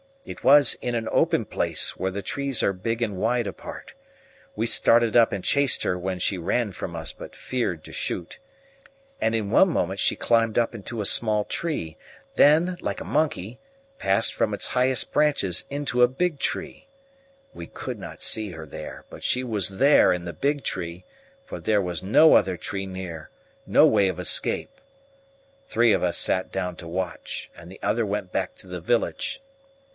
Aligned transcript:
It 0.25 0.43
was 0.43 0.75
in 0.81 0.93
an 0.93 1.07
open 1.11 1.45
place, 1.45 1.95
where 1.95 2.11
the 2.11 2.23
trees 2.23 2.61
are 2.63 2.73
big 2.73 3.01
and 3.01 3.17
wide 3.17 3.45
apart. 3.47 3.93
We 4.55 4.65
started 4.65 5.15
up 5.17 5.31
and 5.31 5.43
chased 5.43 5.81
her 5.81 5.97
when 5.97 6.17
she 6.19 6.37
ran 6.37 6.71
from 6.71 6.95
us, 6.95 7.11
but 7.11 7.35
feared 7.35 7.83
to 7.83 7.91
shoot. 7.91 8.37
And 9.19 9.33
in 9.35 9.49
one 9.51 9.69
moment 9.69 9.99
she 9.99 10.15
climbed 10.15 10.57
up 10.59 10.73
into 10.75 11.01
a 11.01 11.05
small 11.07 11.43
tree, 11.45 11.97
then, 12.35 12.77
like 12.81 13.01
a 13.01 13.05
monkey, 13.05 13.59
passed 13.97 14.33
from 14.33 14.53
its 14.55 14.69
highest 14.69 15.11
branches 15.11 15.65
into 15.71 16.01
a 16.03 16.07
big 16.07 16.39
tree. 16.39 16.87
We 17.53 17.67
could 17.67 17.99
not 17.99 18.23
see 18.23 18.51
her 18.51 18.65
there, 18.67 19.05
but 19.09 19.23
she 19.23 19.43
was 19.43 19.69
there 19.69 20.13
in 20.13 20.25
the 20.25 20.33
big 20.33 20.63
tree, 20.63 21.03
for 21.45 21.59
there 21.59 21.81
was 21.81 22.03
no 22.03 22.33
other 22.35 22.57
tree 22.57 22.85
near 22.87 23.29
no 23.67 23.85
way 23.85 24.07
of 24.07 24.19
escape. 24.19 24.69
Three 25.67 25.93
of 25.93 26.03
us 26.03 26.17
sat 26.17 26.51
down 26.51 26.75
to 26.77 26.87
watch, 26.87 27.51
and 27.55 27.71
the 27.71 27.79
other 27.81 28.05
went 28.05 28.31
back 28.31 28.55
to 28.57 28.67
the 28.67 28.81
village. 28.81 29.41